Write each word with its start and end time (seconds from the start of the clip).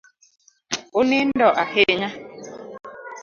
Unindo 0.99 1.47
ahinya 1.63 2.09